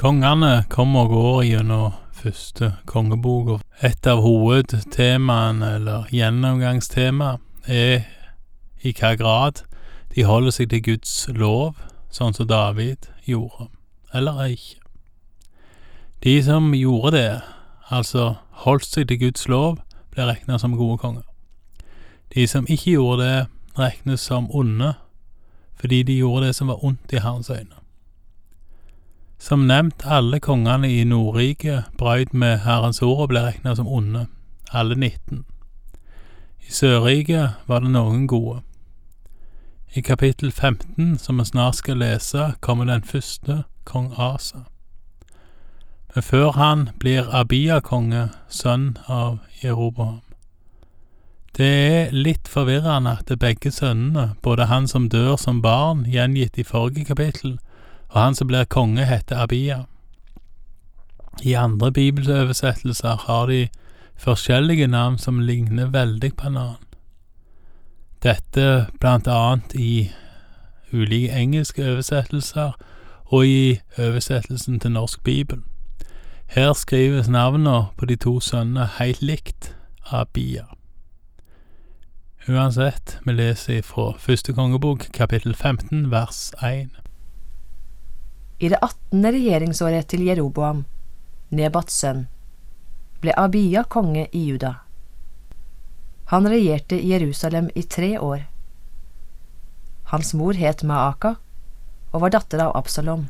Kongene 0.00 0.62
kommer 0.72 1.00
og 1.00 1.10
går 1.12 1.42
gjennom 1.44 1.96
første 2.16 2.70
kongebok, 2.88 3.48
og 3.52 3.84
et 3.84 4.06
av 4.08 4.22
hovedtemaene, 4.24 5.74
eller 5.76 6.06
gjennomgangstemaet, 6.08 7.42
er 7.68 8.06
i 8.80 8.94
hva 8.96 9.10
grad 9.20 9.60
de 10.14 10.24
holder 10.24 10.54
seg 10.56 10.70
til 10.72 10.80
Guds 10.86 11.12
lov, 11.36 11.76
sånn 12.08 12.32
som 12.32 12.48
David 12.48 13.10
gjorde, 13.28 13.66
eller 14.16 14.40
ikke. 14.54 14.80
De 16.24 16.34
som 16.48 16.72
gjorde 16.72 17.12
det, 17.18 17.42
altså 17.92 18.30
holdt 18.64 18.88
seg 18.88 19.10
til 19.10 19.20
Guds 19.26 19.44
lov, 19.52 19.82
ble 20.16 20.30
regna 20.30 20.56
som 20.56 20.78
gode 20.80 20.96
konger. 21.04 21.28
De 22.32 22.48
som 22.48 22.64
ikke 22.64 22.96
gjorde 22.96 23.28
det, 23.28 23.44
regnes 23.76 24.24
som 24.24 24.48
onde, 24.48 24.94
fordi 25.76 26.00
de 26.08 26.18
gjorde 26.22 26.48
det 26.48 26.56
som 26.56 26.72
var 26.72 26.80
ondt 26.88 27.12
i 27.12 27.20
Herrens 27.20 27.52
øyne. 27.52 27.79
Som 29.40 29.60
nevnt, 29.66 30.02
alle 30.04 30.36
kongene 30.40 30.90
i 30.92 31.04
Nordriket 31.04 31.84
brøyt 31.98 32.34
med 32.36 32.58
Herrens 32.66 33.00
ord 33.02 33.22
og 33.24 33.30
ble 33.32 33.40
regna 33.46 33.72
som 33.74 33.88
onde, 33.88 34.26
alle 34.68 34.94
19. 34.94 35.46
I 36.60 36.72
Sørriket 36.76 37.62
var 37.66 37.80
det 37.80 37.88
noen 37.94 38.26
gode. 38.28 38.60
I 39.96 40.04
kapittel 40.04 40.52
15, 40.52 41.16
som 41.18 41.40
vi 41.40 41.46
snart 41.48 41.80
skal 41.80 41.96
lese, 41.98 42.52
kommer 42.60 42.84
den 42.84 43.02
første, 43.02 43.62
kong 43.84 44.12
Asa. 44.18 44.66
Men 46.14 46.22
før 46.22 46.52
han 46.52 46.88
blir 47.00 47.32
Abia 47.32 47.80
konge, 47.80 48.28
sønn 48.48 48.98
av 49.08 49.38
Jeroboam. 49.64 50.20
Det 51.56 51.72
er 51.88 52.12
litt 52.12 52.48
forvirrende 52.48 53.16
at 53.18 53.32
begge 53.40 53.72
sønnene, 53.72 54.34
både 54.42 54.68
han 54.68 54.86
som 54.88 55.08
dør 55.08 55.36
som 55.40 55.62
barn, 55.62 56.04
gjengitt 56.04 56.60
i 56.60 56.68
forrige 56.68 57.08
kapittel, 57.08 57.56
og 58.10 58.20
han 58.20 58.34
som 58.34 58.46
blir 58.50 58.64
konge, 58.64 59.04
heter 59.06 59.42
Abia. 59.42 59.84
I 61.42 61.52
andre 61.52 61.92
bibelsoversettelser 61.92 63.16
har 63.26 63.46
de 63.46 63.68
forskjellige 64.18 64.86
navn 64.86 65.18
som 65.18 65.38
ligner 65.40 65.86
veldig 65.86 66.34
på 66.36 66.50
hverandre. 66.50 66.76
Dette 68.22 68.86
blant 69.00 69.26
annet 69.26 69.74
i 69.74 70.10
ulike 70.92 71.32
engelske 71.32 71.86
oversettelser 71.92 72.72
og 73.30 73.46
i 73.46 73.78
oversettelsen 73.98 74.80
til 74.80 74.92
norsk 74.92 75.22
bibel. 75.24 75.62
Her 76.46 76.72
skrives 76.72 77.28
navnene 77.28 77.86
på 77.96 78.06
de 78.06 78.16
to 78.16 78.40
sønnene 78.40 78.88
helt 78.98 79.22
likt 79.22 79.76
Abia. 80.10 80.66
Uansett, 82.48 83.20
vi 83.26 83.32
leser 83.32 83.82
fra 83.82 84.12
første 84.18 84.52
kongebok, 84.52 85.06
kapittel 85.14 85.54
15, 85.54 86.10
vers 86.10 86.52
1. 86.62 86.99
I 88.60 88.68
det 88.68 88.78
attende 88.84 89.32
regjeringsåret 89.32 90.08
til 90.12 90.26
Jeroboam, 90.28 90.84
Nebats 91.50 91.96
sønn, 92.02 92.26
ble 93.24 93.32
Abia 93.40 93.86
konge 93.88 94.26
i 94.36 94.44
Juda. 94.50 94.74
Han 96.30 96.46
regjerte 96.48 96.98
i 97.00 97.10
Jerusalem 97.10 97.70
i 97.74 97.82
tre 97.82 98.18
år. 98.20 98.44
Hans 100.12 100.34
mor 100.34 100.54
het 100.54 100.84
Maaka 100.84 101.34
og 102.12 102.20
var 102.24 102.34
datter 102.36 102.62
av 102.66 102.76
Absalom. 102.76 103.28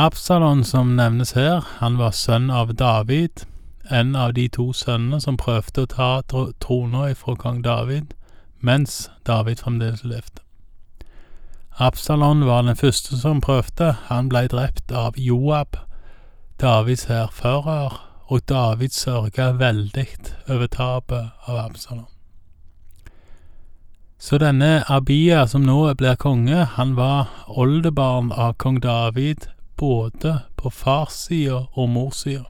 Absalon 0.00 0.62
som 0.64 0.94
nevnes 0.96 1.34
her, 1.36 1.66
han 1.80 1.98
var 1.98 2.14
sønn 2.16 2.50
av 2.50 2.72
David, 2.78 3.44
en 3.90 4.14
av 4.16 4.32
de 4.38 4.46
to 4.48 4.70
sønnene 4.72 5.20
som 5.20 5.36
prøvde 5.36 5.84
å 5.84 5.90
ta 5.90 6.10
trona 6.64 7.10
ifra 7.10 7.34
kong 7.36 7.60
David, 7.66 8.14
mens 8.60 9.10
David 9.28 9.60
fremdeles 9.64 10.04
levde. 10.04 10.40
Absalon 11.78 12.46
var 12.46 12.62
den 12.62 12.76
første 12.76 13.16
som 13.16 13.40
prøvde. 13.40 13.96
Han 14.08 14.28
blei 14.28 14.46
drept 14.46 14.92
av 14.92 15.16
Joab, 15.16 15.76
Davids 16.60 17.04
hærfører, 17.04 18.08
og 18.28 18.40
David 18.48 18.92
sørga 18.96 19.50
veldig 19.56 20.06
over 20.48 20.66
tapet 20.66 21.30
av 21.48 21.58
Absalon. 21.64 22.08
Så 24.18 24.38
denne 24.38 24.84
Abia, 24.88 25.46
som 25.46 25.64
nå 25.66 25.94
blir 25.98 26.14
konge, 26.14 26.64
han 26.76 26.96
var 26.96 27.28
oldebarn 27.48 28.32
av 28.32 28.54
kong 28.54 28.82
David 28.82 29.48
både 29.76 30.38
på 30.56 30.70
farssida 30.70 31.66
og 31.74 31.88
morssida. 31.90 32.44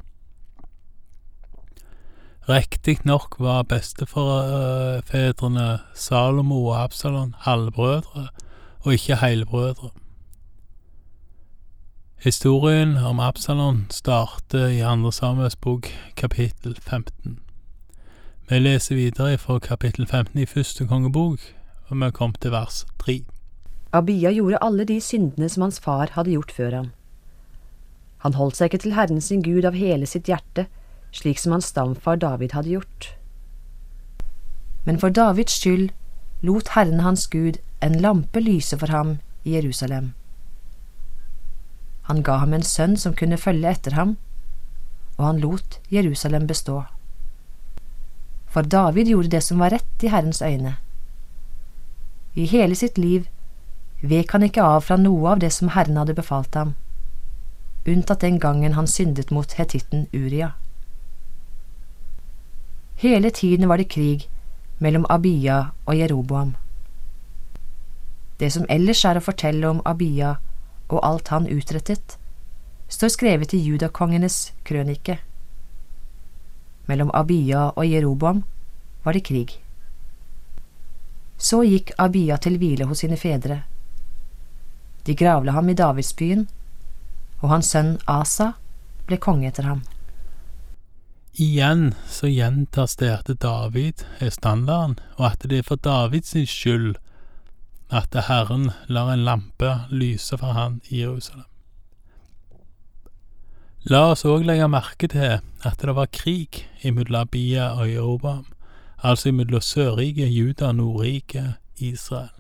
Riktignok 2.49 3.41
var 3.41 3.63
bestefedrene 3.71 5.79
Salomo 5.95 6.67
og 6.67 6.83
Absalon 6.83 7.35
halvbrødre, 7.47 8.29
og 8.85 8.93
ikke 8.93 9.17
heilbrødre. 9.17 9.91
Historien 12.23 12.97
om 12.97 13.21
Absalon 13.21 13.87
starter 13.91 14.67
i 14.67 14.81
Andre 14.81 15.13
Samuels 15.13 15.57
bok, 15.57 15.87
kapittel 16.17 16.77
15. 16.81 17.39
Vi 18.51 18.59
leser 18.59 18.95
videre 18.95 19.39
fra 19.39 19.59
kapittel 19.59 20.07
15 20.07 20.39
i 20.41 20.47
første 20.47 20.87
kongebok, 20.87 21.39
og 21.89 21.97
vi 21.97 22.11
kom 22.11 22.33
til 22.33 22.51
vers 22.51 22.87
3. 22.99 23.25
Abia 23.93 24.33
gjorde 24.33 24.59
alle 24.63 24.85
de 24.85 25.01
syndene 25.01 25.49
som 25.49 25.63
hans 25.63 25.81
far 25.81 26.09
hadde 26.13 26.31
gjort 26.31 26.53
før 26.53 26.77
ham. 26.77 26.91
Han 28.19 28.35
holdt 28.35 28.57
seg 28.57 28.71
ikke 28.71 28.79
til 28.79 28.95
Herren 28.95 29.21
sin 29.21 29.43
Gud 29.43 29.65
av 29.67 29.75
hele 29.75 30.07
sitt 30.07 30.31
hjerte, 30.31 30.67
slik 31.13 31.39
som 31.39 31.53
hans 31.53 31.73
stamfar 31.75 32.17
David 32.17 32.55
hadde 32.55 32.71
gjort. 32.71 33.09
Men 34.85 34.99
for 34.99 35.09
Davids 35.09 35.59
skyld 35.59 35.91
lot 36.43 36.69
Herren 36.75 37.01
hans 37.01 37.27
Gud 37.31 37.59
en 37.81 38.01
lampe 38.01 38.41
lyse 38.41 38.79
for 38.79 38.91
ham 38.91 39.19
i 39.45 39.55
Jerusalem. 39.55 40.13
Han 42.03 42.23
ga 42.23 42.37
ham 42.43 42.55
en 42.55 42.67
sønn 42.67 42.97
som 42.99 43.15
kunne 43.15 43.39
følge 43.39 43.71
etter 43.71 43.95
ham, 43.95 44.17
og 45.19 45.27
han 45.27 45.41
lot 45.41 45.79
Jerusalem 45.91 46.47
bestå. 46.47 46.83
For 48.47 48.63
David 48.63 49.07
gjorde 49.07 49.31
det 49.37 49.43
som 49.47 49.63
var 49.63 49.71
rett 49.71 50.03
i 50.05 50.11
Herrens 50.11 50.43
øyne. 50.43 50.77
I 52.35 52.47
hele 52.47 52.75
sitt 52.75 52.99
liv 52.99 53.29
vek 54.03 54.33
han 54.33 54.43
ikke 54.43 54.65
av 54.65 54.83
fra 54.89 54.97
noe 54.99 55.31
av 55.31 55.41
det 55.41 55.53
som 55.55 55.71
Herren 55.77 56.01
hadde 56.01 56.19
befalt 56.19 56.55
ham, 56.59 56.75
unntatt 57.87 58.21
den 58.21 58.39
gangen 58.43 58.75
han 58.75 58.87
syndet 58.87 59.31
mot 59.31 59.53
hetitten 59.59 60.09
Uria. 60.13 60.53
Hele 62.97 63.31
tiden 63.31 63.69
var 63.69 63.77
det 63.77 63.91
krig 63.95 64.29
mellom 64.83 65.07
Abia 65.09 65.73
og 65.87 65.97
Jeroboam. 65.97 66.57
Det 68.39 68.51
som 68.51 68.67
ellers 68.69 69.05
er 69.07 69.19
å 69.19 69.23
fortelle 69.23 69.69
om 69.69 69.83
Abia 69.87 70.37
og 70.89 70.99
alt 71.07 71.31
han 71.31 71.47
utrettet, 71.47 72.17
står 72.91 73.13
skrevet 73.15 73.55
i 73.55 73.61
judakongenes 73.63 74.51
krønike. 74.67 75.21
Mellom 76.91 77.13
Abia 77.15 77.69
og 77.71 77.87
Jeroboam 77.87 78.43
var 79.05 79.15
det 79.15 79.25
krig. 79.31 79.55
Så 81.39 81.63
gikk 81.63 81.95
Abia 81.99 82.37
til 82.43 82.59
hvile 82.59 82.91
hos 82.91 83.05
sine 83.05 83.17
fedre. 83.17 83.63
De 85.07 85.15
gravla 85.19 85.55
ham 85.55 85.71
i 85.71 85.79
Davidsbyen, 85.79 86.49
og 87.43 87.51
hans 87.51 87.73
sønn 87.75 87.97
Asa 88.11 88.53
ble 89.07 89.19
konge 89.23 89.49
etter 89.51 89.67
ham. 89.67 89.83
Igjen 91.35 91.95
så 92.09 92.29
gjentas 92.29 92.97
det 93.01 93.09
at 93.09 93.31
David 93.41 94.05
er 94.21 94.31
standarden, 94.31 94.99
og 95.17 95.31
at 95.31 95.47
det 95.49 95.59
er 95.59 95.65
for 95.65 95.81
Davids 95.81 96.37
skyld 96.51 96.97
at 97.91 98.13
Herren 98.29 98.71
lar 98.89 99.13
en 99.13 99.25
lampe 99.25 99.71
lyse 99.91 100.37
for 100.39 100.53
han 100.53 100.81
i 100.89 101.01
Jerusalem. 101.01 101.49
La 103.89 104.13
oss 104.13 104.27
òg 104.29 104.45
legge 104.45 104.69
merke 104.69 105.09
til 105.09 105.41
at 105.65 105.81
det 105.81 105.97
var 105.97 106.13
krig 106.13 106.69
imellom 106.85 107.25
Abia 107.25 107.73
og 107.81 107.89
Jerobam, 107.91 108.47
altså 109.03 109.29
imellom 109.29 109.61
Sørriket, 109.61 110.29
Juda, 110.29 110.73
Nordriket, 110.73 111.55
Israel. 111.77 112.31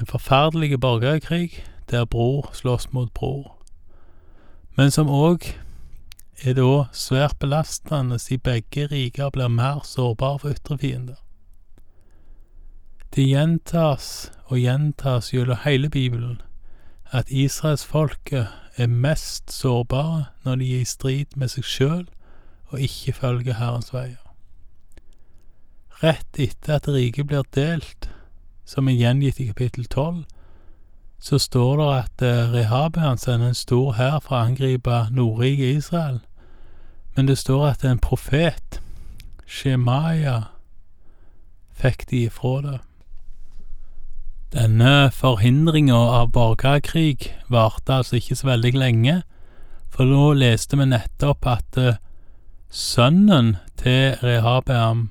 En 0.00 0.06
forferdelig 0.06 0.80
borgerkrig 0.80 1.64
der 1.90 2.04
bror 2.04 2.50
slåss 2.52 2.92
mot 2.92 3.12
bror, 3.14 3.58
men 4.76 4.90
som 4.90 5.08
òg 5.08 5.52
er 6.44 6.54
det 6.54 6.62
òg 6.62 6.92
svært 6.94 7.38
belastende 7.42 8.18
siden 8.22 8.44
begge 8.46 8.86
riker 8.92 9.30
blir 9.34 9.48
mer 9.50 9.80
sårbare 9.84 10.38
for 10.38 10.54
ytre 10.54 10.78
fiender. 10.78 11.16
Det 13.14 13.24
gjentas 13.26 14.30
og 14.46 14.60
gjentas 14.60 15.32
gjennom 15.32 15.58
hele 15.64 15.90
Bibelen 15.90 16.40
at 17.10 17.30
israelsfolket 17.30 18.46
er 18.76 18.86
mest 18.86 19.50
sårbare 19.52 20.28
når 20.44 20.60
de 20.60 20.74
er 20.76 20.80
i 20.84 20.88
strid 20.88 21.34
med 21.36 21.50
seg 21.50 21.64
sjøl 21.64 22.06
og 22.68 22.80
ikke 22.84 23.16
følger 23.16 23.58
Herrens 23.58 23.92
veier. 23.94 24.22
Rett 26.02 26.38
etter 26.38 26.76
at 26.76 26.88
riket 26.88 27.26
blir 27.26 27.46
delt, 27.56 28.10
som 28.68 28.88
er 28.88 29.00
gjengitt 29.00 29.40
i 29.40 29.48
kapittel 29.48 29.88
tolv, 29.90 30.26
så 31.20 31.38
står 31.38 31.76
det 31.76 31.88
at 31.98 32.22
eh, 32.22 32.52
Rehabean 32.52 33.18
sender 33.18 33.48
en 33.48 33.54
stor 33.54 33.92
hær 33.98 34.18
for 34.22 34.36
å 34.38 34.44
angripe 34.46 35.06
Nordriket 35.10 35.82
Israel, 35.82 36.20
men 37.16 37.26
det 37.26 37.38
står 37.38 37.66
at 37.72 37.84
en 37.84 37.98
profet, 37.98 38.80
Shemaya, 39.46 40.52
fikk 41.78 42.06
de 42.10 42.26
ifra 42.28 42.60
det. 42.62 42.78
Denne 44.52 45.10
forhindringa 45.12 45.96
av 45.96 46.30
borgerkrig 46.32 47.32
varte 47.52 47.98
altså 48.00 48.16
ikke 48.16 48.36
så 48.38 48.52
veldig 48.54 48.72
lenge, 48.76 49.22
For 49.88 50.04
nå 50.04 50.34
leste 50.36 50.76
vi 50.76 50.84
nettopp 50.86 51.46
at 51.48 51.78
eh, 51.80 51.96
sønnen 52.70 53.56
til 53.80 54.20
Rehabeam, 54.22 55.08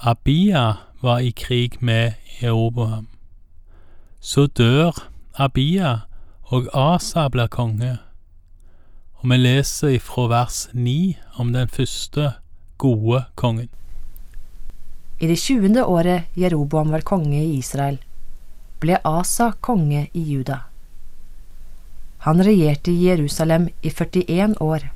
Abia, 0.00 0.80
var 1.02 1.20
i 1.20 1.30
krig 1.30 1.76
med 1.84 2.16
Jeroboam. 2.40 3.09
Så 4.20 4.46
dør 4.46 4.92
Abia, 5.40 6.04
og 6.52 6.66
Asa 6.76 7.24
blir 7.32 7.48
konge. 7.48 7.94
Og 9.20 9.30
vi 9.32 9.38
leser 9.40 9.94
ifra 9.96 10.26
vers 10.28 10.66
9 10.76 11.16
om 11.40 11.54
den 11.54 11.68
første 11.68 12.34
gode 12.76 13.22
kongen. 13.34 13.70
I 15.20 15.28
det 15.28 15.38
tjuende 15.40 15.86
året 15.88 16.28
Jeroboam 16.36 16.92
var 16.92 17.04
konge 17.04 17.40
i 17.40 17.56
Israel, 17.56 17.96
ble 18.80 19.00
Asa 19.08 19.54
konge 19.60 20.06
i 20.12 20.26
Juda. 20.34 20.66
Han 22.28 22.44
regjerte 22.44 22.92
i 22.92 23.08
Jerusalem 23.08 23.70
i 23.80 23.88
41 23.88 24.60
år. 24.60 24.90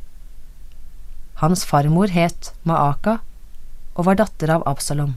Hans 1.40 1.64
farmor 1.64 2.12
het 2.12 2.52
Maaka 2.62 3.22
og 3.94 4.04
var 4.04 4.20
datter 4.20 4.52
av 4.52 4.68
Absalom. 4.68 5.16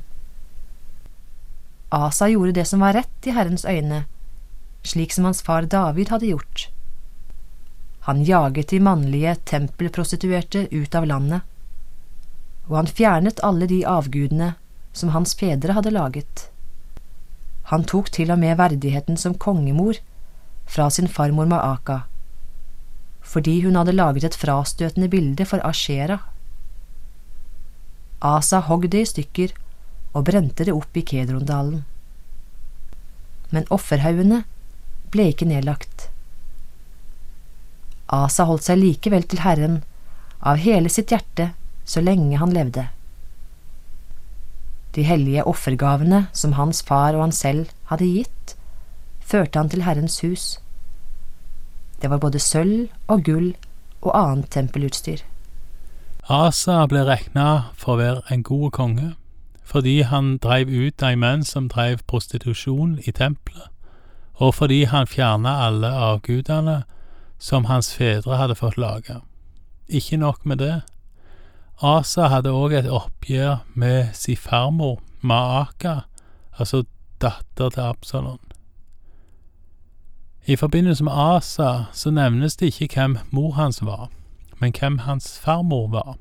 Asa 1.90 2.28
gjorde 2.28 2.52
det 2.52 2.66
som 2.66 2.80
var 2.80 2.94
rett 2.94 3.28
i 3.28 3.32
Herrens 3.32 3.66
øyne, 3.66 4.06
slik 4.84 5.14
som 5.14 5.24
hans 5.24 5.42
far 5.42 5.62
David 5.62 6.10
hadde 6.10 6.26
gjort. 6.26 6.68
Han 8.08 8.24
jaget 8.24 8.70
de 8.70 8.80
mannlige 8.80 9.36
tempelprostituerte 9.36 10.68
ut 10.72 10.96
av 10.96 11.06
landet, 11.08 11.42
og 12.68 12.76
han 12.76 12.92
fjernet 12.92 13.40
alle 13.44 13.68
de 13.68 13.86
avgudene 13.88 14.54
som 14.92 15.14
hans 15.16 15.36
fedre 15.36 15.76
hadde 15.78 15.92
laget. 15.96 16.50
Han 17.72 17.84
tok 17.84 18.12
til 18.12 18.32
og 18.32 18.40
med 18.40 18.58
verdigheten 18.60 19.20
som 19.20 19.36
kongemor 19.36 20.00
fra 20.68 20.90
sin 20.92 21.08
farmor 21.08 21.48
Maaka, 21.48 22.02
fordi 23.22 23.62
hun 23.64 23.76
hadde 23.76 23.96
laget 23.96 24.24
et 24.28 24.40
frastøtende 24.40 25.08
bilde 25.12 25.46
for 25.46 25.64
Ashera. 25.68 26.20
Asa 28.22 28.60
hogg 28.60 28.90
det 28.92 29.04
i 29.04 29.10
stykker 29.12 29.56
og 30.18 30.26
brente 30.28 30.66
det 30.66 30.74
opp 30.74 30.98
i 30.98 31.06
Kedrondalen. 31.06 31.84
Men 33.54 33.70
offerhaugene 33.72 34.42
ble 35.14 35.30
ikke 35.32 35.48
nedlagt. 35.48 36.10
Asa 38.12 38.48
holdt 38.48 38.66
seg 38.68 38.82
likevel 38.82 39.26
til 39.28 39.44
Herren 39.44 39.82
av 40.40 40.62
hele 40.64 40.90
sitt 40.92 41.12
hjerte 41.12 41.52
så 41.88 42.04
lenge 42.04 42.40
han 42.42 42.54
levde. 42.56 42.88
De 44.96 45.04
hellige 45.06 45.46
offergavene 45.46 46.26
som 46.34 46.56
hans 46.58 46.82
far 46.84 47.16
og 47.16 47.28
han 47.28 47.36
selv 47.36 47.72
hadde 47.92 48.08
gitt, 48.10 48.56
førte 49.22 49.60
han 49.60 49.70
til 49.70 49.84
Herrens 49.86 50.20
hus. 50.24 50.46
Det 52.02 52.10
var 52.10 52.22
både 52.24 52.42
sølv 52.42 52.88
og 53.12 53.24
gull 53.28 53.52
og 54.02 54.12
annet 54.16 54.50
tempelutstyr. 54.54 55.22
Asa 56.28 56.82
ble 56.92 57.06
regna 57.08 57.72
for 57.80 57.96
å 57.96 58.02
være 58.02 58.34
en 58.34 58.44
god 58.44 58.72
konge, 58.76 59.14
fordi 59.68 60.02
han 60.02 60.38
dreiv 60.38 60.70
ut 60.72 61.00
de 61.00 61.16
menn 61.20 61.44
som 61.44 61.68
dreiv 61.68 62.00
prostitusjon 62.08 63.00
i 63.04 63.12
tempelet, 63.12 63.68
og 64.34 64.54
fordi 64.56 64.84
han 64.88 65.08
fjerna 65.08 65.58
alle 65.66 65.90
avgudene 65.92 66.84
som 67.40 67.66
hans 67.68 67.90
fedre 67.96 68.38
hadde 68.40 68.56
fått 68.56 68.78
lage. 68.78 69.20
Ikke 69.88 70.18
nok 70.18 70.46
med 70.46 70.58
det. 70.64 70.82
Asa 71.84 72.30
hadde 72.32 72.54
òg 72.56 72.74
et 72.78 72.88
oppgjør 72.90 73.66
med 73.76 74.14
si 74.16 74.36
farmor, 74.36 75.02
Maaka, 75.22 76.00
altså 76.58 76.86
datter 77.22 77.70
til 77.70 77.82
Absalon. 77.82 78.40
I 80.48 80.56
forbindelse 80.56 81.04
med 81.04 81.14
Asa 81.14 81.90
så 81.94 82.12
nevnes 82.12 82.56
det 82.56 82.72
ikke 82.72 82.88
hvem 82.96 83.18
mor 83.32 83.52
hans 83.52 83.82
var, 83.86 84.08
men 84.62 84.72
hvem 84.80 84.98
hans 85.04 85.40
farmor 85.40 85.90
var. 85.92 86.16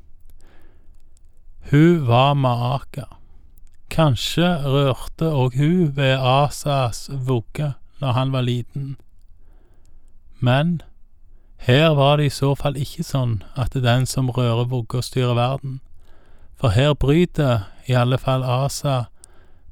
Hun 1.70 2.06
var 2.06 2.34
Maaka. 2.34 3.06
Kanskje 3.90 4.48
rørte 4.64 5.28
òg 5.30 5.56
hun 5.56 5.96
ved 5.96 6.18
Asas 6.18 7.06
vugge 7.10 7.74
når 8.00 8.12
han 8.12 8.32
var 8.32 8.40
liten. 8.40 8.96
Men 10.40 10.82
her 11.56 11.94
var 11.94 12.16
det 12.16 12.26
i 12.26 12.34
så 12.34 12.54
fall 12.54 12.76
ikke 12.76 13.04
sånn 13.06 13.42
at 13.56 13.72
det 13.72 13.84
er 13.84 13.94
den 13.94 14.06
som 14.06 14.30
rører 14.30 14.68
vugga, 14.68 15.00
styrer 15.02 15.34
verden, 15.34 15.80
for 16.56 16.74
her 16.76 16.94
bryter 16.94 17.70
i 17.86 17.96
alle 17.96 18.18
fall 18.18 18.44
Asa 18.44 19.04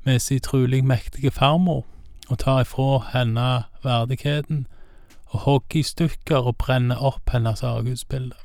med 0.04 0.20
sin 0.20 0.40
trulig 0.40 0.84
mektige 0.84 1.30
farmor 1.30 1.84
og 2.28 2.38
tar 2.38 2.64
ifra 2.64 3.02
henne 3.12 3.64
verdigheten 3.84 4.66
og 5.34 5.40
hogger 5.40 5.80
i 5.80 5.82
stykker 5.82 6.48
og 6.48 6.56
brenner 6.56 7.00
opp 7.02 7.30
hennes 7.32 7.62
avgudsbilde. 7.62 8.36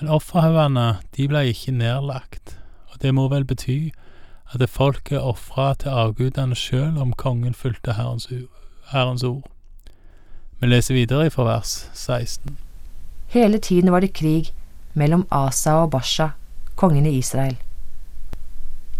Men 0.00 0.10
offerhaugene, 0.10 0.98
de 1.16 1.28
ble 1.28 1.46
ikke 1.50 1.72
nedlagt, 1.72 2.58
og 2.94 3.02
det 3.02 3.14
må 3.14 3.28
vel 3.28 3.44
bety 3.44 3.90
at 4.52 4.60
det 4.60 4.70
folket 4.70 5.20
ofra 5.20 5.72
til 5.74 5.90
avgudene 5.90 6.54
sjøl 6.54 6.98
om 7.00 7.12
kongen 7.18 7.54
fulgte 7.54 7.96
Herrens, 7.98 8.28
Herrens 8.92 9.24
ord. 9.26 9.48
Vi 10.60 10.70
leser 10.70 10.94
videre 10.94 11.30
fra 11.30 11.44
vers 11.48 11.90
16. 11.92 12.56
Hele 13.34 13.58
tiden 13.58 13.90
var 13.92 14.00
det 14.00 14.14
krig 14.14 14.52
mellom 14.94 15.26
Asa 15.30 15.80
og 15.82 15.90
Basha, 15.90 16.28
kongen 16.76 17.06
i 17.06 17.18
Israel. 17.18 17.56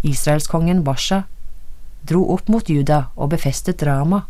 Israelskongen 0.03 0.83
Basha 0.83 1.21
dro 2.09 2.25
opp 2.33 2.49
mot 2.49 2.69
Juda 2.69 3.05
og 3.15 3.31
befestet 3.31 3.83
Rama, 3.87 4.25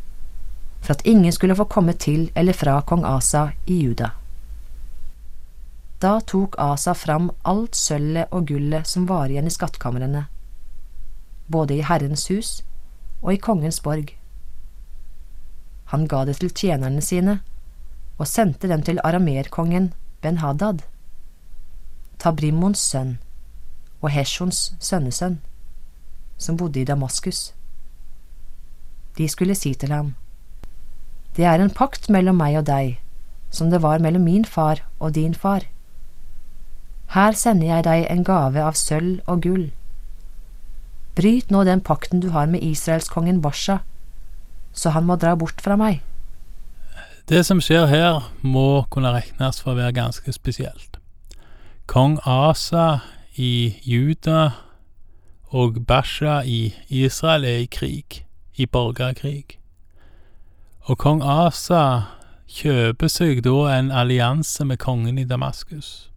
for 0.82 0.94
at 0.94 1.06
ingen 1.06 1.32
skulle 1.32 1.56
få 1.56 1.64
komme 1.64 1.94
til 1.94 2.30
eller 2.36 2.54
fra 2.54 2.80
kong 2.82 3.06
Asa 3.06 3.50
i 3.68 3.82
Juda. 3.82 4.14
Da 6.06 6.20
tok 6.22 6.54
Asa 6.62 6.94
fram 6.94 7.32
alt 7.50 7.74
sølvet 7.74 8.30
og 8.30 8.46
gullet 8.52 8.86
som 8.86 9.08
var 9.10 9.32
igjen 9.32 9.48
i 9.50 9.54
skattkamrene, 9.54 10.28
både 11.50 11.80
i 11.80 11.86
Herrens 11.88 12.28
hus 12.30 12.52
og 13.24 13.32
i 13.34 13.40
kongens 13.42 13.80
borg. 13.82 14.12
Han 15.90 16.06
ga 16.12 16.22
det 16.30 16.38
til 16.44 16.54
tjenerne 16.54 17.02
sine 17.02 17.40
og 18.20 18.30
sendte 18.30 18.70
dem 18.70 18.86
til 18.86 19.02
aramerkongen 19.02 19.90
Ben-Hadad, 20.22 20.86
Tabrimons 22.22 22.86
sønn 22.94 23.18
og 23.98 24.12
Heshons 24.14 24.76
sønnesønn, 24.78 25.40
som 26.38 26.58
bodde 26.62 26.84
i 26.84 26.88
Damaskus. 26.88 27.48
De 29.18 29.26
skulle 29.30 29.58
si 29.58 29.74
til 29.74 29.90
ham, 29.90 30.14
Det 31.36 31.46
er 31.46 31.60
en 31.60 31.74
pakt 31.74 32.10
mellom 32.10 32.38
meg 32.38 32.62
og 32.62 32.68
deg, 32.70 33.00
som 33.50 33.72
det 33.74 33.82
var 33.82 34.00
mellom 34.00 34.22
min 34.22 34.46
far 34.46 34.86
og 35.00 35.16
din 35.16 35.34
far. 35.34 35.66
Her 37.16 37.32
sender 37.32 37.70
jeg 37.70 37.84
deg 37.88 38.06
en 38.12 38.24
gave 38.28 38.60
av 38.60 38.76
sølv 38.76 39.22
og 39.32 39.46
gull. 39.46 39.70
Bryt 41.16 41.52
nå 41.52 41.62
den 41.64 41.80
pakten 41.80 42.20
du 42.20 42.34
har 42.34 42.50
med 42.52 42.64
israelskongen 42.64 43.40
Basha, 43.42 43.78
så 44.76 44.92
han 44.92 45.06
må 45.08 45.16
dra 45.16 45.32
bort 45.40 45.62
fra 45.64 45.78
meg. 45.80 46.02
Det 47.32 47.46
som 47.48 47.62
skjer 47.64 47.88
her, 47.88 48.20
må 48.44 48.84
kunne 48.92 49.14
regnes 49.16 49.62
for 49.64 49.72
å 49.72 49.78
være 49.80 49.96
ganske 49.96 50.34
spesielt. 50.36 51.00
Kong 51.88 52.18
Asa 52.28 53.00
i 53.40 53.78
Juda 53.88 54.52
og 55.56 55.86
Basha 55.88 56.42
i 56.44 56.74
Israel 56.90 57.48
er 57.48 57.64
i 57.64 57.70
krig 57.72 58.26
i 58.60 58.68
borgerkrig. 58.68 59.56
Og 60.86 61.00
kong 61.00 61.24
Asa 61.24 62.12
kjøper 62.52 63.10
seg 63.10 63.42
da 63.48 63.56
en 63.78 63.90
allianse 64.04 64.68
med 64.68 64.84
kongen 64.84 65.18
i 65.18 65.26
Damaskus. 65.26 66.12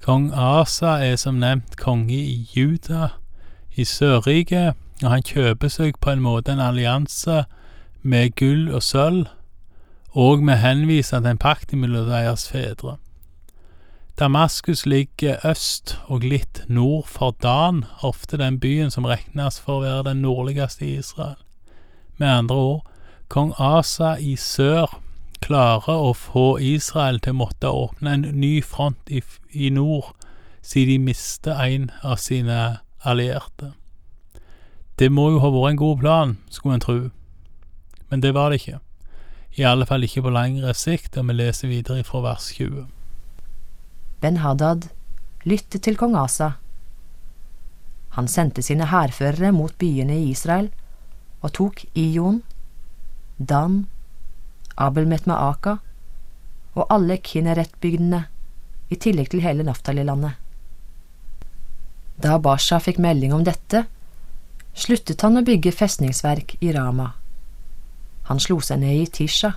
Kong 0.00 0.30
Asa 0.32 0.96
er 1.04 1.16
som 1.20 1.42
nevnt 1.42 1.76
konge 1.76 2.16
i 2.16 2.46
Juda, 2.56 3.08
i 3.76 3.84
Sørriket, 3.84 4.72
og 5.02 5.10
han 5.12 5.24
kjøper 5.24 5.68
seg 5.68 5.98
på 6.00 6.14
en 6.14 6.22
måte 6.24 6.54
en 6.54 6.62
allianse 6.64 7.42
med 8.00 8.32
gull 8.40 8.70
og 8.72 8.80
sølv, 8.82 9.26
og 10.16 10.40
med 10.42 10.62
henvise 10.62 11.20
til 11.20 11.28
en 11.28 11.40
pakt 11.40 11.74
mellom 11.76 12.08
deres 12.08 12.46
fedre. 12.48 12.96
Damaskus 14.16 14.86
ligger 14.86 15.44
øst 15.44 15.98
og 16.08 16.24
litt 16.24 16.64
nord 16.68 17.04
for 17.08 17.36
Dan, 17.42 17.84
ofte 18.00 18.40
den 18.40 18.56
byen 18.60 18.90
som 18.90 19.04
regnes 19.04 19.60
for 19.60 19.78
å 19.78 19.84
være 19.84 20.08
den 20.10 20.24
nordligste 20.24 20.88
i 20.88 20.96
Israel. 20.96 21.36
Med 22.16 22.28
andre 22.28 22.56
ord, 22.56 22.82
kong 23.28 23.52
Asa 23.58 24.16
i 24.16 24.32
sør 24.36 24.96
klarer 25.40 26.04
å 26.10 26.12
få 26.16 26.58
Israel 26.60 27.20
til 27.20 27.34
å 27.34 27.40
måtte 27.40 27.72
åpne 27.72 28.14
en 28.16 28.26
ny 28.40 28.60
front 28.62 29.10
i, 29.10 29.22
i 29.52 29.70
nord, 29.74 30.12
siden 30.62 30.92
de 30.92 31.10
mister 31.10 31.60
en 31.64 31.88
av 32.04 32.20
sine 32.20 32.60
allierte. 33.00 33.72
Det 35.00 35.08
må 35.08 35.30
jo 35.32 35.40
ha 35.40 35.50
vært 35.52 35.72
en 35.72 35.80
god 35.80 36.00
plan, 36.02 36.36
skulle 36.52 36.76
en 36.76 36.84
tro, 36.84 36.98
men 38.10 38.20
det 38.20 38.34
var 38.36 38.50
det 38.50 38.60
ikke. 38.60 38.80
I 39.58 39.66
alle 39.66 39.86
fall 39.88 40.04
ikke 40.06 40.22
på 40.26 40.32
lengre 40.34 40.74
sikt, 40.76 41.16
og 41.18 41.30
vi 41.30 41.38
leser 41.38 41.70
videre 41.70 42.04
fra 42.06 42.20
vers 42.22 42.50
20. 42.54 42.84
Ben-Hadad 44.20 44.90
lyttet 45.48 45.86
til 45.86 45.96
kong 45.96 46.14
Asa. 46.20 46.52
Han 48.18 48.28
sendte 48.28 48.62
sine 48.62 48.90
hærførere 48.90 49.52
mot 49.54 49.72
byene 49.78 50.18
i 50.18 50.30
Israel 50.34 50.68
og 51.40 51.54
tok 51.56 51.84
Ion, 51.96 52.42
Dan, 53.38 53.86
Abelmet 54.76 55.28
Aka 55.28 55.78
og 56.74 56.86
alle 56.88 57.16
Kinneret-bygdene, 57.18 58.24
i 58.90 58.96
tillegg 58.96 59.30
til 59.30 59.42
hele 59.42 59.64
Naftali-landet. 59.66 60.34
Da 62.20 62.38
Basha 62.38 62.78
fikk 62.82 62.98
melding 62.98 63.32
om 63.32 63.44
dette, 63.44 63.86
sluttet 64.74 65.22
han 65.22 65.38
å 65.40 65.44
bygge 65.46 65.72
festningsverk 65.72 66.56
i 66.60 66.72
Rama. 66.74 67.12
Han 68.30 68.40
slo 68.42 68.60
seg 68.60 68.82
ned 68.82 68.96
i 68.98 69.06
Tisha. 69.06 69.54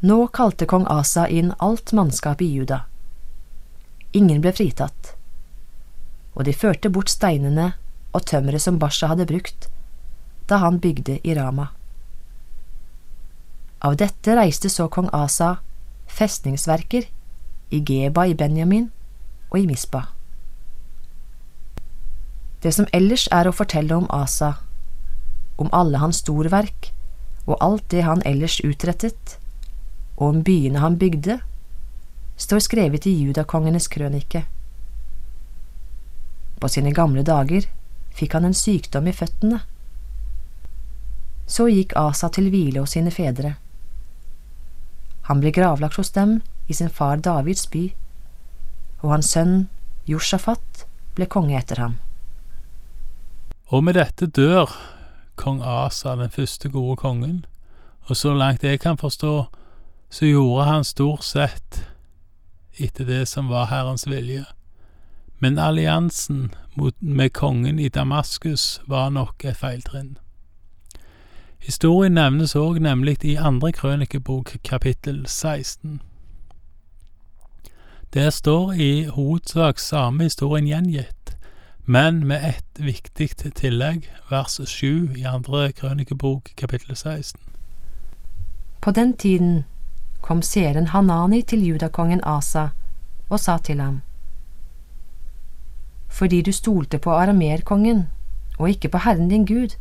Nå 0.00 0.18
kalte 0.34 0.66
kong 0.70 0.86
Asa 0.90 1.26
inn 1.26 1.54
alt 1.58 1.92
mannskap 1.96 2.42
i 2.42 2.50
Juda. 2.52 2.84
Ingen 4.12 4.42
ble 4.44 4.52
fritatt, 4.54 5.14
og 6.34 6.44
de 6.46 6.54
førte 6.54 6.90
bort 6.90 7.10
steinene 7.10 7.72
og 8.12 8.24
tømmeret 8.30 8.62
som 8.62 8.78
Basha 8.78 9.10
hadde 9.10 9.26
brukt 9.28 9.68
da 10.48 10.62
han 10.62 10.78
bygde 10.80 11.18
i 11.26 11.34
Rama. 11.36 11.66
Av 13.78 13.94
dette 13.96 14.34
reiste 14.34 14.70
så 14.70 14.88
kong 14.90 15.06
Asa 15.14 15.58
festningsverker 16.10 17.04
i 17.70 17.78
Geba 17.78 18.26
i 18.26 18.34
Benjamin 18.34 18.88
og 19.50 19.60
i 19.60 19.66
Misba. 19.68 20.08
Det 22.62 22.72
som 22.74 22.88
ellers 22.92 23.28
er 23.30 23.46
å 23.46 23.54
fortelle 23.54 23.94
om 23.94 24.08
Asa, 24.10 24.56
om 25.62 25.70
alle 25.70 26.00
hans 26.02 26.24
storverk 26.24 26.90
og 27.46 27.54
alt 27.62 27.86
det 27.94 28.02
han 28.02 28.24
ellers 28.26 28.58
utrettet, 28.66 29.38
og 30.18 30.26
om 30.32 30.42
byene 30.42 30.82
han 30.82 30.98
bygde, 30.98 31.38
står 32.36 32.64
skrevet 32.66 33.06
i 33.06 33.14
judakongenes 33.14 33.86
krønike. 33.88 34.42
På 36.58 36.68
sine 36.68 36.90
gamle 36.90 37.22
dager 37.22 37.70
fikk 38.18 38.34
han 38.34 38.50
en 38.50 38.58
sykdom 38.58 39.06
i 39.06 39.14
føttene. 39.14 39.62
Så 41.46 41.70
gikk 41.70 41.94
Asa 41.96 42.28
til 42.34 42.50
hvile 42.50 42.82
hos 42.82 42.98
sine 42.98 43.14
fedre. 43.14 43.54
Han 45.28 45.42
ble 45.42 45.52
gravlagt 45.52 45.98
hos 46.00 46.10
dem 46.16 46.40
i 46.68 46.76
sin 46.76 46.88
far 46.88 47.20
Davids 47.20 47.66
by, 47.68 47.90
og 49.02 49.12
hans 49.12 49.32
sønn 49.34 49.68
Josjafat 50.08 50.86
ble 51.16 51.28
konge 51.28 51.56
etter 51.58 51.82
ham. 51.82 51.98
Og 53.68 53.84
med 53.84 53.98
dette 53.98 54.26
dør 54.26 54.72
kong 55.38 55.60
Asa, 55.60 56.16
den 56.16 56.32
første 56.32 56.70
gode 56.72 56.96
kongen, 56.96 57.44
og 58.08 58.16
så 58.16 58.32
langt 58.34 58.64
jeg 58.64 58.80
kan 58.80 58.96
forstå, 58.96 59.34
så 60.10 60.24
gjorde 60.24 60.64
han 60.64 60.84
stort 60.88 61.24
sett 61.28 61.82
etter 62.80 63.04
det 63.04 63.26
som 63.28 63.50
var 63.52 63.68
Herrens 63.68 64.06
vilje. 64.08 64.46
Men 65.38 65.58
alliansen 65.58 66.54
med 67.00 67.32
kongen 67.36 67.78
i 67.78 67.88
Damaskus 67.88 68.80
var 68.86 69.10
nok 69.10 69.44
et 69.44 69.60
feiltrinn. 69.60 70.16
Historien 71.58 72.14
nevnes 72.14 72.54
òg 72.56 72.78
nemlig 72.78 73.24
i 73.24 73.34
andre 73.36 73.72
krønikebok, 73.72 74.56
kapittel 74.64 75.26
16. 75.26 76.00
Der 78.14 78.30
står 78.30 78.72
i 78.72 79.04
hovedsak 79.04 79.78
samme 79.78 80.22
historien 80.22 80.66
gjengitt, 80.66 81.36
men 81.84 82.26
med 82.26 82.44
ett 82.48 82.78
viktig 82.78 83.28
tillegg, 83.54 84.06
vers 84.30 84.60
7 84.64 85.16
i 85.16 85.22
andre 85.22 85.72
krønikebok, 85.72 86.50
kapittel 86.56 86.96
16. 86.96 87.40
På 88.80 88.90
den 88.90 89.16
tiden 89.16 89.64
kom 90.22 90.42
seeren 90.42 90.86
Hanani 90.86 91.42
til 91.42 91.66
judakongen 91.66 92.20
Asa 92.24 92.68
og 93.28 93.40
sa 93.40 93.58
til 93.58 93.80
ham, 93.80 94.00
Fordi 96.08 96.42
du 96.42 96.52
stolte 96.52 96.98
på 96.98 97.10
aramerkongen 97.10 98.06
og 98.58 98.70
ikke 98.70 98.88
på 98.88 98.98
Herren 98.98 99.28
din 99.28 99.46
Gud, 99.46 99.76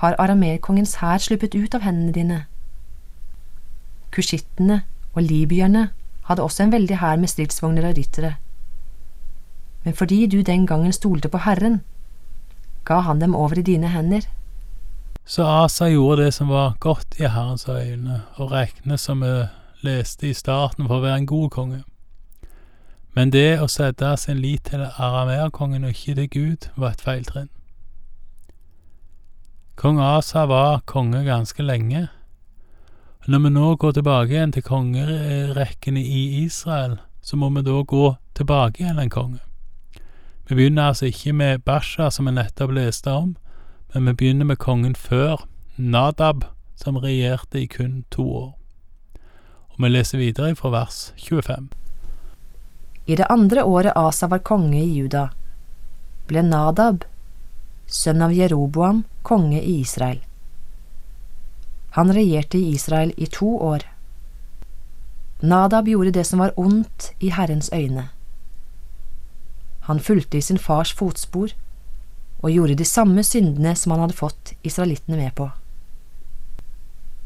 har 0.00 0.16
aramerkongens 0.18 0.96
hær 1.02 1.20
sluppet 1.20 1.54
ut 1.54 1.74
av 1.76 1.84
hendene 1.84 2.12
dine. 2.16 2.38
Kushittene 4.10 4.82
og 5.12 5.22
libyerne 5.22 5.90
hadde 6.28 6.42
også 6.42 6.64
en 6.64 6.72
veldig 6.72 7.00
hær 7.02 7.20
med 7.20 7.28
stridsvogner 7.28 7.90
og 7.90 7.98
ryttere. 7.98 8.34
Men 9.84 9.94
fordi 9.94 10.26
du 10.26 10.42
den 10.42 10.66
gangen 10.66 10.92
stolte 10.92 11.28
på 11.28 11.42
Herren, 11.44 11.80
ga 12.84 13.00
han 13.00 13.20
dem 13.20 13.34
over 13.34 13.58
i 13.58 13.62
dine 13.62 13.88
hender. 13.88 14.24
Så 15.24 15.44
Asa 15.44 15.88
gjorde 15.88 16.24
det 16.24 16.34
som 16.34 16.48
var 16.48 16.76
godt 16.80 17.20
i 17.20 17.28
Herrens 17.28 17.68
øyne, 17.68 18.22
og 18.34 18.52
regnet 18.52 19.00
som 19.00 19.20
vi 19.20 19.46
leste 19.82 20.30
i 20.30 20.34
starten 20.34 20.88
for 20.88 20.98
å 20.98 21.04
være 21.04 21.22
en 21.22 21.26
god 21.26 21.50
konge. 21.50 21.82
Men 23.14 23.32
det 23.32 23.60
å 23.60 23.68
sette 23.68 24.16
sin 24.16 24.40
lit 24.40 24.64
til 24.70 24.82
arameerkongen 24.86 25.84
og 25.84 25.90
ikke 25.90 26.14
til 26.14 26.28
Gud, 26.30 26.68
var 26.76 26.94
et 26.94 27.04
feiltrinn. 27.04 27.48
Kong 29.80 30.00
Asa 30.00 30.46
var 30.46 30.80
konge 30.84 31.24
ganske 31.24 31.62
lenge. 31.62 32.08
Når 33.26 33.38
vi 33.38 33.50
nå 33.50 33.68
går 33.80 33.94
tilbake 33.96 34.34
igjen 34.34 34.50
til 34.52 34.62
kongerekkene 34.62 36.02
i 36.04 36.42
Israel, 36.42 36.98
så 37.24 37.38
må 37.40 37.48
vi 37.54 37.62
da 37.64 37.78
gå 37.88 38.10
tilbake 38.36 38.82
igjen 38.82 39.00
en 39.00 39.12
konge. 39.14 39.38
Vi 40.48 40.58
begynner 40.58 40.90
altså 40.90 41.08
ikke 41.08 41.32
med 41.32 41.64
Basha, 41.64 42.10
som 42.10 42.28
vi 42.28 42.34
nettopp 42.36 42.74
leste 42.76 43.08
om, 43.08 43.30
men 43.94 44.04
vi 44.10 44.12
begynner 44.20 44.50
med 44.50 44.60
kongen 44.60 44.92
før, 44.94 45.46
Nadab, 45.78 46.44
som 46.76 47.00
regjerte 47.00 47.62
i 47.62 47.66
kun 47.66 48.04
to 48.10 48.26
år. 48.28 48.50
Og 49.70 49.80
vi 49.80 49.88
leser 49.94 50.20
videre 50.20 50.52
fra 50.60 50.74
vers 50.76 51.14
25. 51.16 51.70
I 53.06 53.16
det 53.16 53.32
andre 53.32 53.64
året 53.64 53.96
Asa 53.96 54.28
var 54.28 54.44
konge 54.44 54.76
i 54.76 54.92
Juda, 54.98 55.30
ble 56.28 56.44
Nadab, 56.44 57.08
sønn 57.90 58.22
av 58.22 58.32
Jeroboam, 58.32 59.04
konge 59.22 59.60
i 59.60 59.80
Israel. 59.80 60.20
Han 61.98 62.12
regjerte 62.14 62.58
i 62.58 62.70
Israel 62.74 63.12
i 63.16 63.26
to 63.26 63.50
år. 63.58 63.82
Nadab 65.42 65.88
gjorde 65.88 66.14
det 66.14 66.24
som 66.28 66.38
var 66.38 66.54
ondt 66.56 67.10
i 67.18 67.32
Herrens 67.34 67.70
øyne. 67.74 68.08
Han 69.88 70.00
fulgte 70.00 70.38
i 70.38 70.44
sin 70.44 70.58
fars 70.58 70.92
fotspor 70.92 71.50
og 72.42 72.50
gjorde 72.50 72.78
de 72.78 72.84
samme 72.84 73.24
syndene 73.26 73.74
som 73.76 73.92
han 73.92 74.04
hadde 74.04 74.16
fått 74.16 74.52
israelittene 74.62 75.18
med 75.18 75.34
på. 75.34 75.50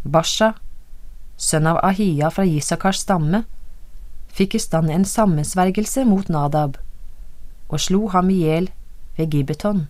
Basha, 0.04 0.54
sønn 1.36 1.66
av 1.66 1.82
Ahia 1.84 2.30
fra 2.32 2.46
Isakars 2.48 3.02
stamme, 3.04 3.44
fikk 4.34 4.56
i 4.56 4.62
stand 4.62 4.90
en 4.90 5.04
sammensvergelse 5.04 6.06
mot 6.08 6.28
Nadab 6.32 6.78
og 7.68 7.80
slo 7.80 8.06
ham 8.14 8.30
i 8.30 8.40
hjel 8.44 8.70
ved 9.18 9.30
Gibbeton, 9.30 9.86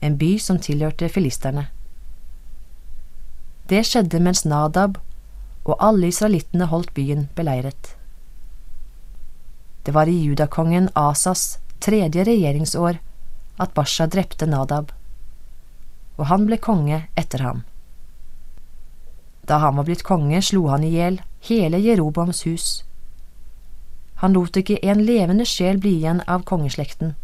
en 0.00 0.16
by 0.18 0.38
som 0.38 0.58
tilhørte 0.62 1.08
filisterne. 1.08 1.68
Det 3.68 3.84
skjedde 3.84 4.20
mens 4.24 4.44
Nadab 4.48 4.98
og 5.64 5.76
alle 5.84 6.08
israelittene 6.08 6.68
holdt 6.70 6.94
byen 6.96 7.28
beleiret. 7.36 7.94
Det 9.84 9.94
var 9.94 10.08
i 10.08 10.16
judakongen 10.24 10.88
Asas 10.96 11.58
tredje 11.80 12.24
regjeringsår 12.24 12.98
at 13.58 13.74
Basha 13.74 14.06
drepte 14.06 14.46
Nadab, 14.46 14.92
og 16.16 16.26
han 16.30 16.46
ble 16.48 16.58
konge 16.62 17.04
etter 17.16 17.44
ham. 17.44 17.62
Da 19.48 19.60
han 19.62 19.76
var 19.76 19.86
blitt 19.88 20.04
konge, 20.04 20.42
slo 20.42 20.66
han 20.68 20.84
i 20.84 20.92
hjel 20.92 21.20
hele 21.48 21.80
Jeroboams 21.80 22.44
hus. 22.44 22.66
Han 24.20 24.34
lot 24.34 24.56
ikke 24.56 24.80
en 24.82 25.00
levende 25.04 25.46
sjel 25.46 25.78
bli 25.80 25.94
igjen 26.00 26.20
av 26.26 26.44
kongeslekten, 26.44 27.14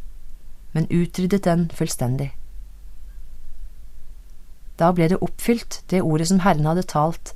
men 0.73 0.88
utryddet 0.90 1.45
den 1.45 1.69
fullstendig. 1.75 2.31
Da 4.78 4.90
ble 4.93 5.09
det 5.09 5.21
oppfylt, 5.23 5.83
det 5.90 6.02
ordet 6.02 6.28
som 6.28 6.40
Herren 6.43 6.66
hadde 6.66 6.87
talt 6.90 7.35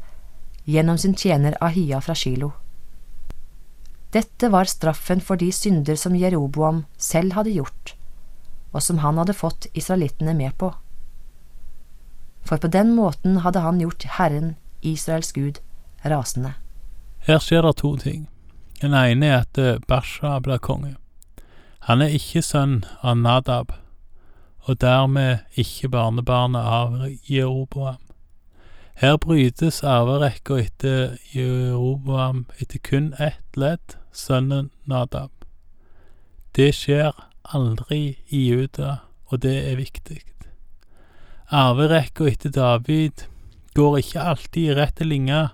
gjennom 0.69 0.99
sin 0.99 1.15
tjener 1.17 1.57
Ahia 1.65 2.01
fra 2.01 2.15
Shilo. 2.15 2.53
Dette 4.13 4.49
var 4.49 4.65
straffen 4.65 5.21
for 5.21 5.37
de 5.37 5.51
synder 5.53 5.97
som 5.97 6.17
Jeroboam 6.17 6.85
selv 6.97 7.37
hadde 7.37 7.55
gjort, 7.55 7.95
og 8.73 8.83
som 8.83 9.01
han 9.05 9.21
hadde 9.21 9.37
fått 9.37 9.69
israelittene 9.75 10.35
med 10.35 10.57
på. 10.59 10.73
For 12.45 12.57
på 12.57 12.71
den 12.73 12.95
måten 12.97 13.43
hadde 13.45 13.61
han 13.61 13.81
gjort 13.81 14.09
Herren, 14.19 14.57
Israels 14.81 15.33
Gud, 15.33 15.61
rasende. 16.05 16.55
Her 17.27 17.39
skjer 17.45 17.63
det 17.63 17.77
to 17.83 17.97
ting. 18.01 18.29
Den 18.81 18.95
ene 18.95 19.27
er 19.27 19.45
at 19.45 19.87
Basha 19.89 20.39
blir 20.41 20.61
konge. 20.63 20.95
Han 21.89 22.03
er 22.03 22.15
ikke 22.15 22.43
sønn 22.45 22.83
av 23.03 23.17
Nadab, 23.17 23.73
og 24.69 24.81
dermed 24.81 25.39
ikke 25.57 25.89
barnebarnet 25.89 26.61
av 26.61 27.09
Jeroboam. 27.31 28.03
Her 29.01 29.17
brytes 29.17 29.81
arverekka 29.87 30.59
etter 30.61 31.17
Jeroboam 31.33 32.45
etter 32.61 32.83
kun 32.85 33.15
ett 33.23 33.57
ledd, 33.57 33.97
sønnen 34.13 34.71
Nadab. 34.85 35.31
Det 36.57 36.73
skjer 36.75 37.15
aldri 37.55 38.19
i 38.29 38.49
Juda, 38.51 38.99
og 39.31 39.43
det 39.43 39.57
er 39.71 39.79
viktig. 39.81 40.21
Arverekka 41.49 42.27
etter 42.29 42.53
David 42.53 43.25
går 43.79 44.01
ikke 44.03 44.25
alltid 44.33 44.65
i 44.67 44.75
rette 44.77 45.05
linje, 45.07 45.47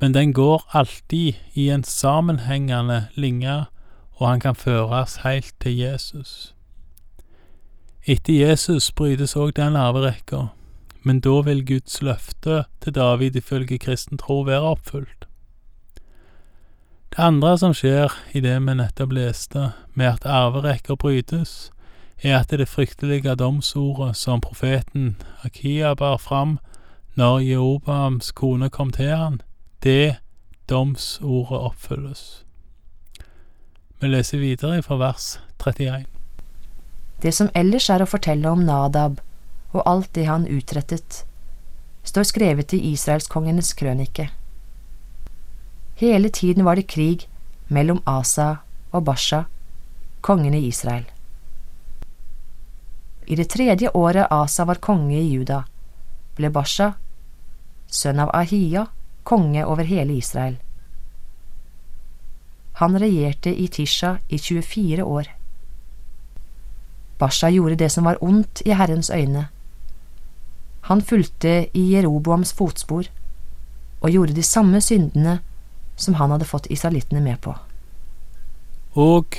men 0.00 0.12
den 0.12 0.34
går 0.36 0.66
alltid 0.76 1.38
i 1.54 1.70
en 1.70 1.84
sammenhengende 1.84 3.06
linje, 3.14 3.64
og 4.18 4.28
han 4.28 4.40
kan 4.40 4.58
føres 4.58 5.22
helt 5.24 5.54
til 5.60 5.78
Jesus. 5.78 6.53
Etter 8.06 8.34
Jesus 8.36 8.90
brytes 8.92 9.32
òg 9.32 9.54
den 9.56 9.78
arverekka, 9.80 10.50
men 11.08 11.22
da 11.24 11.38
vil 11.46 11.62
Guds 11.64 12.02
løfte 12.04 12.64
til 12.84 12.92
David 12.92 13.36
ifølge 13.40 13.78
kristen 13.80 14.20
tro 14.20 14.42
være 14.44 14.60
oppfylt. 14.74 15.24
Det 17.14 17.24
andre 17.24 17.54
som 17.58 17.72
skjer 17.72 18.12
i 18.36 18.42
det 18.44 18.58
vi 18.60 18.74
nettopp 18.76 19.16
leste, 19.16 19.70
med 19.94 20.06
at 20.06 20.28
arverekker 20.28 21.00
brytes, 21.00 21.70
er 22.20 22.42
at 22.42 22.52
det 22.52 22.68
fryktelige 22.68 23.34
domsordet 23.40 24.16
som 24.16 24.40
profeten 24.40 25.16
Akia 25.44 25.94
bar 25.94 26.16
fram 26.20 26.58
når 27.16 27.38
Jeroboams 27.38 28.32
kone 28.32 28.68
kom 28.68 28.90
til 28.92 29.16
han, 29.16 29.40
det 29.82 30.16
domsordet 30.68 31.58
oppfylles. 31.58 32.44
Vi 34.00 34.12
leser 34.12 34.38
videre 34.38 34.82
fra 34.82 35.00
vers 35.00 35.40
31. 35.56 36.13
Det 37.24 37.32
som 37.32 37.48
ellers 37.56 37.88
er 37.88 38.02
å 38.04 38.08
fortelle 38.08 38.50
om 38.52 38.66
Nadab 38.68 39.22
og 39.72 39.82
alt 39.88 40.10
det 40.12 40.26
han 40.28 40.44
utrettet, 40.44 41.22
står 42.04 42.26
skrevet 42.28 42.74
i 42.76 42.82
israelskongenes 42.92 43.72
krønike. 43.78 44.28
Hele 45.96 46.28
tiden 46.28 46.66
var 46.68 46.76
det 46.76 46.90
krig 46.92 47.24
mellom 47.72 48.02
Asa 48.04 48.58
og 48.92 49.06
Basha, 49.08 49.46
kongene 50.20 50.60
i 50.60 50.68
Israel. 50.68 51.06
I 53.24 53.38
det 53.40 53.48
tredje 53.54 53.88
året 53.96 54.28
Asa 54.30 54.66
var 54.68 54.82
konge 54.84 55.16
i 55.16 55.30
Juda, 55.30 55.62
ble 56.36 56.50
Basha, 56.52 56.90
sønn 57.88 58.20
av 58.20 58.34
Ahia, 58.36 58.84
konge 59.24 59.64
over 59.64 59.88
hele 59.88 60.18
Israel. 60.20 60.58
Han 62.82 62.98
regjerte 63.00 63.54
i 63.54 63.68
Tisha 63.72 64.18
i 64.28 64.38
24 64.38 65.08
år. 65.08 65.30
Basha 67.18 67.50
gjorde 67.50 67.78
det 67.78 67.90
som 67.92 68.04
var 68.04 68.18
ondt 68.20 68.62
i 68.66 68.74
Herrens 68.74 69.10
øyne. 69.10 69.46
Han 70.80 71.02
fulgte 71.02 71.76
i 71.76 71.92
Jeroboams 71.94 72.52
fotspor 72.52 73.04
og 74.00 74.10
gjorde 74.10 74.34
de 74.36 74.42
samme 74.42 74.80
syndene 74.80 75.38
som 75.96 76.14
han 76.14 76.30
hadde 76.30 76.44
fått 76.44 76.66
israelittene 76.70 77.20
med 77.20 77.40
på. 77.40 77.54
Og 78.94 79.36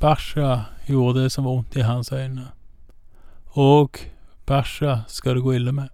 Basha 0.00 0.64
gjorde 0.86 1.22
det 1.22 1.32
som 1.32 1.44
var 1.44 1.52
ondt 1.52 1.76
i 1.76 1.84
hans 1.86 2.12
øyne. 2.12 2.48
Og 3.52 3.98
Basha 4.46 5.02
skal 5.08 5.34
det 5.34 5.42
gå 5.42 5.52
ille 5.52 5.72
med. 5.72 5.88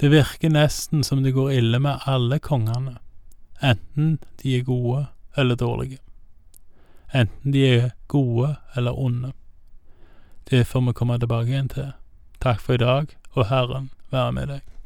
Det 0.00 0.10
virker 0.10 0.50
nesten 0.50 1.04
som 1.04 1.22
det 1.22 1.34
går 1.34 1.52
ille 1.58 1.78
med 1.78 2.06
alle 2.06 2.38
kongene, 2.38 2.98
enten 3.62 4.18
de 4.42 4.58
er 4.58 4.62
gode 4.62 5.06
eller 5.36 5.56
dårlige. 5.56 5.98
Enten 7.14 7.52
de 7.52 7.64
er 7.66 7.90
gode 8.06 8.54
eller 8.76 8.98
onde. 8.98 9.32
Det 10.50 10.64
får 10.64 10.80
vi 10.80 10.92
komme 10.92 11.18
tilbake 11.18 11.50
igjen 11.50 11.68
til. 11.68 11.90
Takk 12.40 12.60
for 12.64 12.78
i 12.78 12.80
dag, 12.80 13.10
og 13.36 13.50
Herren 13.50 13.90
være 14.10 14.32
med 14.32 14.46
deg. 14.48 14.77